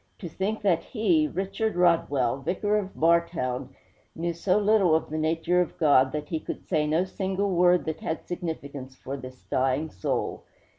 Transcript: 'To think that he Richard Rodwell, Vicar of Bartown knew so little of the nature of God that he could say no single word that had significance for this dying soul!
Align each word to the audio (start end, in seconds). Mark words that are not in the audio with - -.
'To 0.17 0.27
think 0.29 0.63
that 0.63 0.81
he 0.83 1.27
Richard 1.27 1.75
Rodwell, 1.75 2.37
Vicar 2.39 2.75
of 2.75 2.95
Bartown 2.95 3.69
knew 4.15 4.33
so 4.33 4.57
little 4.57 4.95
of 4.95 5.11
the 5.11 5.17
nature 5.19 5.61
of 5.61 5.77
God 5.77 6.11
that 6.11 6.29
he 6.29 6.39
could 6.39 6.67
say 6.67 6.87
no 6.87 7.03
single 7.05 7.51
word 7.51 7.85
that 7.85 7.99
had 7.99 8.25
significance 8.25 8.95
for 8.95 9.15
this 9.15 9.43
dying 9.43 9.91
soul! 9.91 10.41